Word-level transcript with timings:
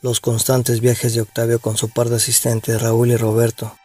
los 0.00 0.20
constantes 0.20 0.80
viajes 0.80 1.14
de 1.14 1.22
Octavio 1.22 1.60
con 1.60 1.76
su 1.76 1.90
par 1.90 2.08
de 2.08 2.16
asistentes 2.16 2.80
Raúl 2.80 3.10
y 3.10 3.16
Roberto. 3.16 3.76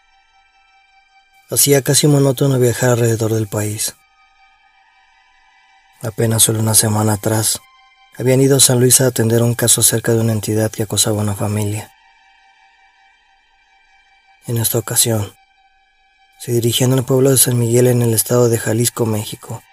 Hacía 1.50 1.82
casi 1.82 2.08
monótono 2.08 2.60
viajar 2.60 2.92
alrededor 2.92 3.34
del 3.34 3.48
país. 3.48 3.96
Apenas 6.02 6.44
solo 6.44 6.60
una 6.60 6.76
semana 6.76 7.14
atrás, 7.14 7.60
habían 8.18 8.42
ido 8.42 8.58
a 8.58 8.60
San 8.60 8.80
Luis 8.80 9.02
a 9.02 9.08
atender 9.08 9.42
un 9.42 9.56
caso 9.56 9.82
acerca 9.82 10.14
de 10.14 10.20
una 10.20 10.34
entidad 10.34 10.72
que 10.72 10.84
acosaba 10.84 11.20
a 11.20 11.24
una 11.24 11.36
familia. 11.36 11.92
En 14.46 14.58
esta 14.58 14.78
ocasión, 14.78 15.34
se 16.40 16.52
dirigían 16.52 16.94
al 16.94 17.06
pueblo 17.06 17.32
de 17.32 17.38
San 17.38 17.58
Miguel 17.58 17.88
en 17.88 18.02
el 18.02 18.14
estado 18.14 18.50
de 18.50 18.60
Jalisco, 18.60 19.06
México. 19.06 19.64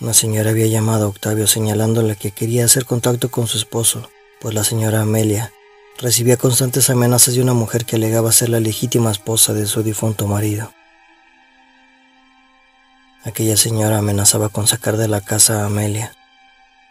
Una 0.00 0.12
señora 0.12 0.50
había 0.50 0.66
llamado 0.66 1.06
a 1.06 1.08
Octavio 1.08 1.46
señalándole 1.46 2.16
que 2.16 2.32
quería 2.32 2.64
hacer 2.64 2.84
contacto 2.84 3.30
con 3.30 3.46
su 3.46 3.56
esposo, 3.56 4.10
pues 4.40 4.54
la 4.54 4.64
señora 4.64 5.02
Amelia 5.02 5.52
recibía 5.98 6.38
constantes 6.38 6.88
amenazas 6.88 7.34
de 7.34 7.42
una 7.42 7.52
mujer 7.52 7.84
que 7.84 7.96
alegaba 7.96 8.32
ser 8.32 8.48
la 8.48 8.58
legítima 8.58 9.10
esposa 9.10 9.52
de 9.52 9.66
su 9.66 9.82
difunto 9.82 10.26
marido. 10.26 10.72
Aquella 13.24 13.58
señora 13.58 13.98
amenazaba 13.98 14.48
con 14.48 14.66
sacar 14.66 14.96
de 14.96 15.08
la 15.08 15.20
casa 15.20 15.62
a 15.62 15.66
Amelia, 15.66 16.14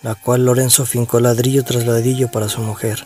la 0.03 0.13
cual 0.13 0.45
Lorenzo 0.45 0.85
fincó 0.85 1.19
ladrillo 1.19 1.63
tras 1.63 1.87
ladrillo 1.87 2.29
para 2.29 2.49
su 2.49 2.61
mujer. 2.61 3.03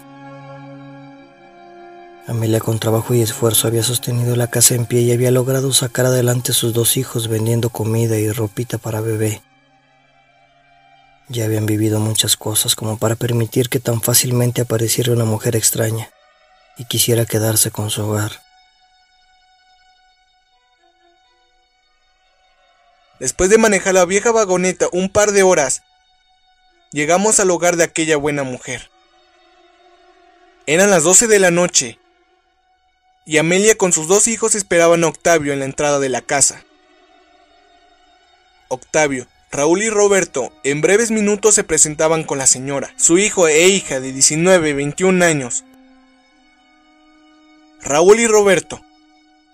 Amelia 2.27 2.59
con 2.59 2.79
trabajo 2.79 3.13
y 3.13 3.21
esfuerzo 3.21 3.67
había 3.67 3.83
sostenido 3.83 4.35
la 4.35 4.47
casa 4.47 4.75
en 4.75 4.85
pie 4.85 5.01
y 5.01 5.11
había 5.13 5.31
logrado 5.31 5.71
sacar 5.71 6.05
adelante 6.05 6.51
a 6.51 6.55
sus 6.55 6.73
dos 6.73 6.97
hijos 6.97 7.29
vendiendo 7.29 7.69
comida 7.69 8.17
y 8.17 8.29
ropita 8.29 8.77
para 8.77 8.99
bebé. 8.99 9.41
Ya 11.29 11.45
habían 11.45 11.65
vivido 11.65 11.99
muchas 11.99 12.35
cosas 12.35 12.75
como 12.75 12.97
para 12.97 13.15
permitir 13.15 13.69
que 13.69 13.79
tan 13.79 14.01
fácilmente 14.01 14.61
apareciera 14.61 15.13
una 15.13 15.25
mujer 15.25 15.55
extraña 15.55 16.09
y 16.77 16.85
quisiera 16.85 17.25
quedarse 17.25 17.71
con 17.71 17.89
su 17.89 18.03
hogar. 18.03 18.41
Después 23.19 23.49
de 23.49 23.57
manejar 23.57 23.93
la 23.93 24.05
vieja 24.05 24.31
vagoneta 24.31 24.87
un 24.91 25.09
par 25.09 25.31
de 25.31 25.43
horas, 25.43 25.83
llegamos 26.91 27.39
al 27.39 27.51
hogar 27.51 27.77
de 27.77 27.85
aquella 27.85 28.17
buena 28.17 28.43
mujer. 28.43 28.89
Eran 30.65 30.89
las 30.89 31.03
12 31.03 31.27
de 31.27 31.39
la 31.39 31.51
noche 31.51 31.99
y 33.25 33.37
Amelia 33.37 33.77
con 33.77 33.93
sus 33.93 34.07
dos 34.07 34.27
hijos 34.27 34.55
esperaban 34.55 35.03
a 35.03 35.07
Octavio 35.07 35.53
en 35.53 35.59
la 35.59 35.65
entrada 35.65 35.99
de 35.99 36.09
la 36.09 36.21
casa. 36.21 36.65
Octavio, 38.67 39.27
Raúl 39.53 39.83
y 39.83 39.89
Roberto 39.91 40.51
en 40.63 40.81
breves 40.81 41.11
minutos 41.11 41.53
se 41.53 41.63
presentaban 41.63 42.23
con 42.23 42.39
la 42.39 42.47
señora, 42.47 42.91
su 42.97 43.19
hijo 43.19 43.47
e 43.47 43.67
hija 43.67 43.99
de 43.99 44.11
19 44.11 44.69
y 44.69 44.73
21 44.73 45.23
años. 45.23 45.63
Raúl 47.83 48.19
y 48.19 48.25
Roberto 48.25 48.81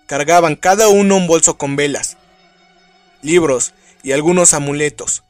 cargaban 0.06 0.56
cada 0.56 0.88
uno 0.88 1.18
un 1.18 1.26
bolso 1.26 1.58
con 1.58 1.76
velas, 1.76 2.16
libros 3.20 3.74
y 4.02 4.12
algunos 4.12 4.54
amuletos. 4.54 5.22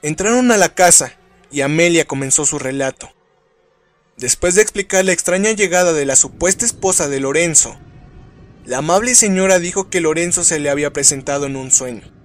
Entraron 0.00 0.50
a 0.50 0.56
la 0.56 0.70
casa 0.70 1.12
y 1.50 1.60
Amelia 1.60 2.06
comenzó 2.06 2.46
su 2.46 2.58
relato. 2.58 3.12
Después 4.16 4.54
de 4.54 4.62
explicar 4.62 5.04
la 5.04 5.12
extraña 5.12 5.52
llegada 5.52 5.92
de 5.92 6.06
la 6.06 6.16
supuesta 6.16 6.64
esposa 6.64 7.06
de 7.06 7.20
Lorenzo, 7.20 7.78
la 8.64 8.78
amable 8.78 9.14
señora 9.14 9.58
dijo 9.58 9.90
que 9.90 10.00
Lorenzo 10.00 10.42
se 10.42 10.58
le 10.58 10.70
había 10.70 10.94
presentado 10.94 11.44
en 11.44 11.56
un 11.56 11.70
sueño. 11.70 12.17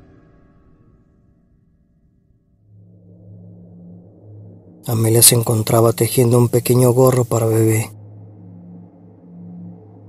Amelia 4.86 5.22
se 5.22 5.36
encontraba 5.36 5.94
tejiendo 5.94 6.38
un 6.38 6.50
pequeño 6.50 6.92
gorro 6.92 7.24
para 7.24 7.46
bebé. 7.46 7.90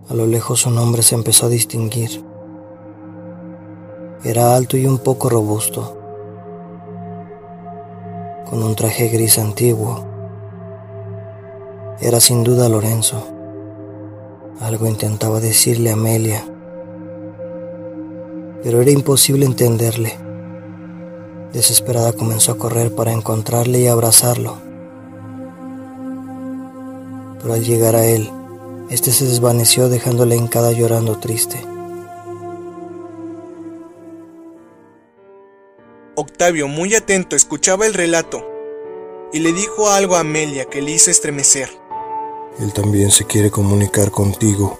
A 0.09 0.15
lo 0.15 0.27
lejos 0.27 0.62
su 0.62 0.71
nombre 0.71 1.05
se 1.05 1.15
empezó 1.15 1.47
a 1.47 1.49
distinguir. 1.49 2.25
Era 4.25 4.57
alto 4.57 4.77
y 4.77 4.87
un 4.87 4.99
poco 4.99 5.29
robusto 5.29 5.97
con 8.51 8.65
un 8.65 8.75
traje 8.75 9.09
gris 9.11 9.39
antiguo. 9.39 10.05
Era 12.01 12.19
sin 12.19 12.43
duda 12.43 12.69
Lorenzo. 12.69 13.25
Algo 14.59 14.89
intentaba 14.89 15.39
decirle 15.39 15.91
a 15.91 15.93
Amelia, 15.93 16.45
pero 18.65 18.83
era 18.83 18.91
imposible 18.91 19.47
entenderle. 19.47 20.24
Desesperada 21.54 22.12
comenzó 22.12 22.50
a 22.50 22.59
correr 22.59 22.92
para 22.92 23.12
encontrarle 23.12 23.78
y 23.78 23.87
abrazarlo. 23.87 24.59
Pero 27.41 27.54
al 27.54 27.65
llegar 27.65 27.94
a 27.94 28.04
él, 28.04 28.28
este 28.91 29.12
se 29.12 29.25
desvaneció 29.25 29.88
dejándole 29.88 30.34
hincada 30.34 30.72
llorando 30.72 31.19
triste. 31.20 31.64
Octavio, 36.16 36.66
muy 36.66 36.94
atento, 36.97 37.37
escuchaba 37.37 37.87
el 37.87 37.94
relato 37.94 38.44
y 39.32 39.38
le 39.38 39.53
dijo 39.53 39.88
algo 39.91 40.16
a 40.16 40.20
Amelia 40.20 40.64
que 40.64 40.82
le 40.82 40.91
hizo 40.91 41.10
estremecer. 41.10 41.70
Él 42.59 42.72
también 42.72 43.10
se 43.10 43.26
quiere 43.26 43.50
comunicar 43.50 44.10
contigo. 44.10 44.78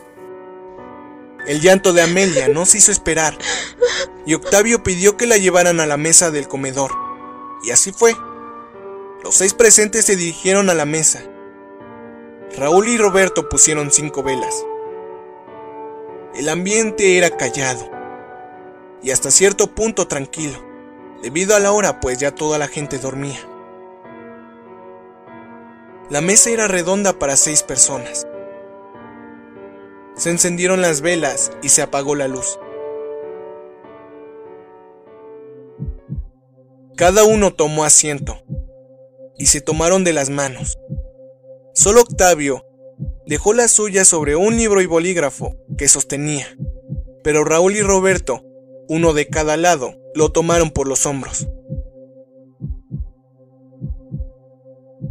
El 1.47 1.61
llanto 1.61 1.93
de 1.93 2.03
Amelia 2.03 2.49
no 2.49 2.65
se 2.65 2.79
hizo 2.79 2.91
esperar 2.91 3.37
y 4.27 4.35
Octavio 4.35 4.83
pidió 4.83 5.17
que 5.17 5.27
la 5.27 5.37
llevaran 5.37 5.81
a 5.81 5.87
la 5.87 5.97
mesa 5.97 6.31
del 6.31 6.49
comedor. 6.49 6.93
Y 7.63 7.71
así 7.71 7.93
fue. 7.93 8.17
Los 9.23 9.37
seis 9.37 9.55
presentes 9.55 10.07
se 10.07 10.17
dirigieron 10.17 10.71
a 10.71 10.75
la 10.75 10.85
mesa. 10.85 11.23
Raúl 12.57 12.89
y 12.89 12.97
Roberto 12.97 13.49
pusieron 13.49 13.91
cinco 13.91 14.23
velas. 14.23 14.65
El 16.35 16.49
ambiente 16.49 17.19
era 17.19 17.37
callado 17.37 17.91
y 19.03 19.11
hasta 19.11 19.31
cierto 19.31 19.75
punto 19.75 20.09
tranquilo 20.09 20.65
debido 21.23 21.55
a 21.55 21.61
la 21.61 21.73
hora 21.73 22.01
pues 22.01 22.19
ya 22.19 22.35
toda 22.35 22.59
la 22.59 22.69
gente 22.69 22.99
dormía. 22.99 23.41
La 26.11 26.21
mesa 26.21 26.51
era 26.51 26.69
redonda 26.69 27.19
para 27.19 27.37
seis 27.37 27.63
personas. 27.63 28.27
Se 30.17 30.31
encendieron 30.31 30.81
las 30.81 31.01
velas 31.01 31.51
y 31.63 31.71
se 31.71 31.83
apagó 31.83 32.15
la 32.15 32.29
luz. 32.29 32.59
Cada 36.97 37.25
uno 37.25 37.53
tomó 37.53 37.85
asiento 37.85 38.41
y 39.37 39.47
se 39.47 39.61
tomaron 39.61 40.05
de 40.05 40.13
las 40.13 40.31
manos. 40.31 40.79
Solo 41.75 42.03
Octavio 42.03 42.65
dejó 43.27 43.53
la 43.53 43.67
suya 43.67 44.05
sobre 44.05 44.37
un 44.37 44.57
libro 44.57 44.81
y 44.81 44.87
bolígrafo 44.87 45.57
que 45.77 45.89
sostenía, 45.89 46.47
pero 47.25 47.45
Raúl 47.45 47.75
y 47.75 47.83
Roberto, 47.83 48.45
uno 48.89 49.13
de 49.13 49.27
cada 49.27 49.57
lado, 49.57 49.97
lo 50.15 50.31
tomaron 50.31 50.71
por 50.71 50.87
los 50.87 51.07
hombros. 51.07 51.49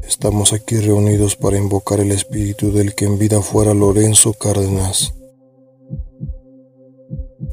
Estamos 0.07 0.53
aquí 0.53 0.77
reunidos 0.77 1.35
para 1.35 1.57
invocar 1.57 1.99
el 1.99 2.11
espíritu 2.11 2.71
del 2.71 2.95
que 2.95 3.05
en 3.05 3.17
vida 3.17 3.41
fuera 3.41 3.73
Lorenzo 3.73 4.33
Cárdenas. 4.33 5.13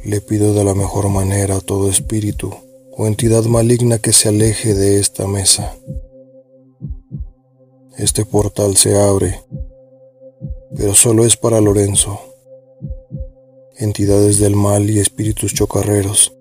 Le 0.04 0.20
pido 0.20 0.54
de 0.54 0.64
la 0.64 0.74
mejor 0.74 1.08
manera 1.08 1.56
a 1.56 1.60
todo 1.60 1.88
espíritu 1.88 2.54
o 2.96 3.06
entidad 3.06 3.44
maligna 3.44 3.98
que 3.98 4.12
se 4.12 4.28
aleje 4.28 4.74
de 4.74 5.00
esta 5.00 5.26
mesa. 5.26 5.76
Este 7.96 8.24
portal 8.24 8.76
se 8.76 8.98
abre, 8.98 9.40
pero 10.76 10.94
solo 10.94 11.24
es 11.24 11.36
para 11.36 11.60
Lorenzo. 11.60 12.20
Entidades 13.76 14.38
del 14.38 14.56
mal 14.56 14.90
y 14.90 14.98
espíritus 14.98 15.54
chocarreros 15.54 16.34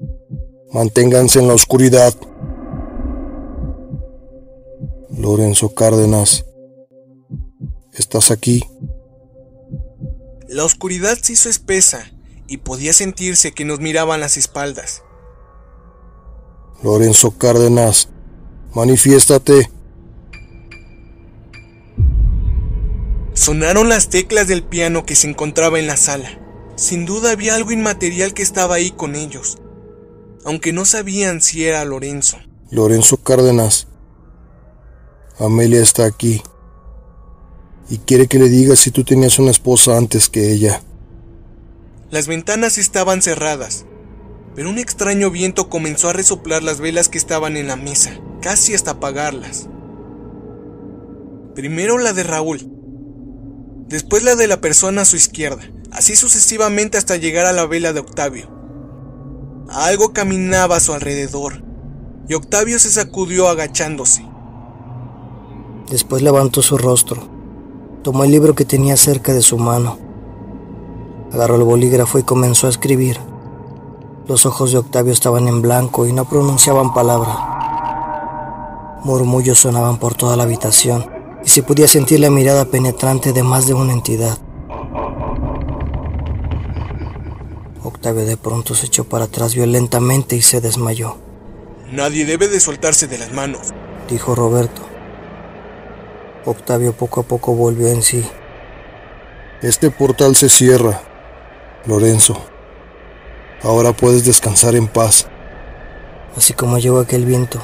Manténganse 0.72 1.40
en 1.40 1.48
la 1.48 1.56
oscuridad. 1.56 2.14
Lorenzo 5.10 5.74
Cárdenas, 5.74 6.46
¿estás 7.94 8.32
aquí? 8.32 8.64
La 10.48 10.64
oscuridad 10.64 11.18
se 11.22 11.34
hizo 11.34 11.50
espesa 11.50 12.12
y 12.48 12.58
podía 12.58 12.94
sentirse 12.94 13.52
que 13.52 13.66
nos 13.66 13.80
miraban 13.80 14.20
las 14.20 14.38
espaldas. 14.38 15.04
Lorenzo 16.84 17.32
Cárdenas, 17.32 18.10
manifiéstate. 18.74 19.70
Sonaron 23.34 23.90
las 23.90 24.10
teclas 24.10 24.48
del 24.48 24.64
piano 24.64 25.06
que 25.06 25.16
se 25.16 25.30
encontraba 25.30 25.80
en 25.80 25.88
la 25.88 25.98
sala. 25.98 26.40
Sin 26.76 27.06
duda 27.06 27.32
había 27.32 27.56
algo 27.56 27.72
inmaterial 27.72 28.34
que 28.34 28.44
estaba 28.44 28.76
ahí 28.76 28.92
con 28.92 29.16
ellos 29.16 29.58
aunque 30.46 30.74
no 30.74 30.86
sabían 30.86 31.42
si 31.42 31.66
era 31.66 31.84
Lorenzo. 31.86 32.38
Lorenzo 32.72 33.18
Cárdenas. 33.18 33.88
Amelia 35.40 35.82
está 35.82 36.06
aquí. 36.06 36.42
Y 37.90 38.00
quiere 38.00 38.28
que 38.28 38.40
le 38.40 38.50
digas 38.50 38.80
si 38.80 38.92
tú 38.92 39.06
tenías 39.06 39.40
una 39.40 39.52
esposa 39.52 39.98
antes 39.98 40.30
que 40.30 40.52
ella. 40.52 40.84
Las 42.12 42.28
ventanas 42.28 42.78
estaban 42.78 43.22
cerradas, 43.22 43.86
pero 44.54 44.70
un 44.70 44.78
extraño 44.78 45.32
viento 45.32 45.70
comenzó 45.70 46.10
a 46.10 46.14
resoplar 46.14 46.62
las 46.62 46.80
velas 46.80 47.08
que 47.08 47.18
estaban 47.18 47.56
en 47.56 47.68
la 47.68 47.78
mesa, 47.78 48.20
casi 48.42 48.74
hasta 48.74 48.92
apagarlas. 48.92 49.70
Primero 51.56 51.98
la 51.98 52.14
de 52.14 52.24
Raúl, 52.24 52.70
después 53.88 54.24
la 54.24 54.36
de 54.36 54.48
la 54.48 54.60
persona 54.60 55.04
a 55.04 55.06
su 55.06 55.16
izquierda, 55.16 55.64
así 55.92 56.16
sucesivamente 56.16 56.98
hasta 56.98 57.16
llegar 57.16 57.46
a 57.46 57.54
la 57.54 57.66
vela 57.66 57.94
de 57.94 58.02
Octavio. 58.02 58.50
Algo 59.70 60.14
caminaba 60.14 60.76
a 60.78 60.80
su 60.82 60.94
alrededor, 60.94 61.64
y 62.28 62.34
Octavio 62.34 62.78
se 62.78 62.92
sacudió 62.92 63.48
agachándose. 63.48 64.29
Después 65.90 66.22
levantó 66.22 66.62
su 66.62 66.78
rostro, 66.78 67.24
tomó 68.04 68.24
el 68.24 68.30
libro 68.30 68.54
que 68.54 68.64
tenía 68.64 68.96
cerca 68.96 69.34
de 69.34 69.42
su 69.42 69.58
mano, 69.58 69.98
agarró 71.34 71.56
el 71.56 71.64
bolígrafo 71.64 72.20
y 72.20 72.24
comenzó 72.24 72.68
a 72.68 72.70
escribir. 72.70 73.18
Los 74.28 74.46
ojos 74.46 74.72
de 74.72 74.78
Octavio 74.78 75.12
estaban 75.12 75.48
en 75.48 75.64
blanco 75.64 76.06
y 76.06 76.14
no 76.14 76.26
pronunciaban 76.26 76.94
palabra. 76.94 79.00
Murmullos 79.04 79.58
sonaban 79.58 79.98
por 79.98 80.14
toda 80.14 80.36
la 80.36 80.44
habitación 80.44 81.10
y 81.44 81.50
se 81.50 81.64
podía 81.64 81.88
sentir 81.88 82.20
la 82.20 82.30
mirada 82.30 82.66
penetrante 82.66 83.34
de 83.34 83.42
más 83.42 83.66
de 83.66 83.74
una 83.74 83.94
entidad. 83.94 84.38
Octavio 87.84 88.26
de 88.26 88.38
pronto 88.38 88.76
se 88.76 88.86
echó 88.86 89.06
para 89.06 89.26
atrás 89.26 89.56
violentamente 89.56 90.36
y 90.36 90.44
se 90.44 90.62
desmayó. 90.62 91.16
Nadie 91.92 92.26
debe 92.26 92.48
de 92.48 92.60
soltarse 92.60 93.08
de 93.08 93.18
las 93.18 93.34
manos, 93.34 93.74
dijo 94.08 94.36
Roberto. 94.36 94.89
Octavio 96.46 96.94
poco 96.94 97.22
a 97.22 97.24
poco 97.24 97.54
volvió 97.54 97.88
en 97.88 98.02
sí. 98.02 98.26
Este 99.62 99.92
portal 99.92 100.36
se 100.36 100.48
cierra, 100.48 101.02
Lorenzo. 101.86 102.42
Ahora 103.62 103.92
puedes 103.92 104.24
descansar 104.24 104.76
en 104.76 104.88
paz. 104.88 105.28
Así 106.38 106.54
como 106.54 106.78
llegó 106.78 107.00
aquel 107.00 107.26
viento, 107.26 107.60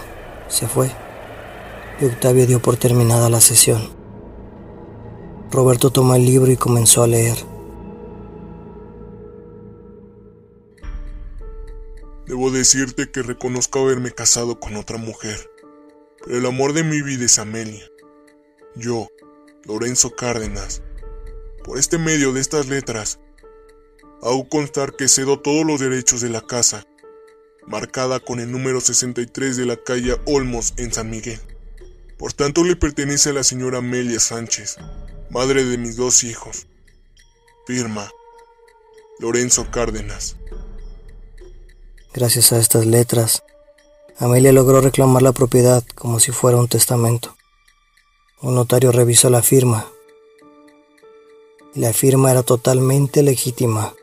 se 0.49 0.67
fue. 0.67 0.91
Y 2.01 2.05
Octavio 2.05 2.45
dio 2.45 2.61
por 2.61 2.75
terminada 2.75 3.29
la 3.29 3.39
sesión. 3.39 3.95
Roberto 5.51 5.89
tomó 5.89 6.15
el 6.15 6.25
libro 6.25 6.51
y 6.51 6.57
comenzó 6.57 7.03
a 7.03 7.07
leer. 7.07 7.37
Debo 12.27 12.51
decirte 12.51 13.09
que 13.09 13.21
reconozco 13.21 13.79
haberme 13.79 14.11
casado 14.11 14.59
con 14.59 14.75
otra 14.75 14.97
mujer, 14.97 15.49
pero 16.25 16.39
el 16.39 16.45
amor 16.45 16.73
de 16.73 16.83
mi 16.83 17.01
vida 17.01 17.23
es 17.23 17.39
Amelia. 17.39 17.85
Yo, 18.75 19.07
Lorenzo 19.63 20.11
Cárdenas, 20.15 20.81
por 21.63 21.79
este 21.79 21.97
medio 21.97 22.33
de 22.33 22.41
estas 22.41 22.67
letras, 22.67 23.19
hago 24.21 24.49
constar 24.49 24.95
que 24.95 25.07
cedo 25.07 25.39
todos 25.39 25.65
los 25.65 25.79
derechos 25.79 26.19
de 26.19 26.29
la 26.29 26.41
casa, 26.41 26.85
marcada 27.65 28.19
con 28.19 28.41
el 28.41 28.51
número 28.51 28.81
63 28.81 29.55
de 29.55 29.65
la 29.65 29.77
calle 29.77 30.17
Olmos 30.25 30.73
en 30.75 30.91
San 30.91 31.09
Miguel. 31.09 31.39
Por 32.17 32.33
tanto 32.33 32.63
le 32.65 32.75
pertenece 32.75 33.29
a 33.29 33.33
la 33.33 33.43
señora 33.43 33.77
Amelia 33.77 34.19
Sánchez, 34.19 34.77
madre 35.29 35.63
de 35.63 35.77
mis 35.77 35.95
dos 35.95 36.25
hijos. 36.25 36.67
Firma, 37.65 38.11
Lorenzo 39.19 39.71
Cárdenas. 39.71 40.35
Gracias 42.13 42.51
a 42.51 42.59
estas 42.59 42.85
letras, 42.85 43.43
Amelia 44.17 44.51
logró 44.51 44.81
reclamar 44.81 45.21
la 45.21 45.31
propiedad 45.31 45.83
como 45.95 46.19
si 46.19 46.31
fuera 46.31 46.57
un 46.57 46.67
testamento. 46.67 47.34
Un 48.45 48.53
notario 48.53 48.91
revisó 48.91 49.31
la 49.31 49.41
firma. 49.41 49.87
Y 51.73 51.79
la 51.79 51.93
firma 51.93 52.29
era 52.29 52.43
totalmente 52.43 53.23
legítima. 53.23 53.95